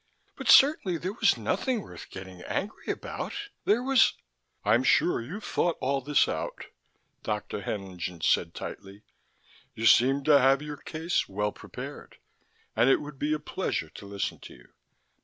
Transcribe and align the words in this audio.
But 0.35 0.49
certainly 0.49 0.97
there 0.97 1.13
was 1.13 1.37
nothing 1.37 1.81
worth 1.83 2.09
getting 2.09 2.41
angry 2.41 2.91
about. 2.91 3.33
There 3.65 3.83
was" 3.83 4.15
"I'm 4.65 4.83
sure 4.83 5.21
you've 5.21 5.43
thought 5.43 5.77
all 5.79 6.01
this 6.01 6.27
out," 6.27 6.65
Dr. 7.21 7.61
Haenlingen 7.61 8.23
said 8.23 8.55
tightly. 8.55 9.03
"You 9.75 9.85
seem 9.85 10.23
to 10.23 10.39
have 10.39 10.63
your 10.63 10.77
case 10.77 11.29
well 11.29 11.51
prepared, 11.51 12.17
and 12.75 12.89
it 12.89 12.99
would 12.99 13.19
be 13.19 13.31
a 13.33 13.39
pleasure 13.39 13.91
to 13.91 14.07
listen 14.07 14.39
to 14.39 14.55
you." 14.55 14.73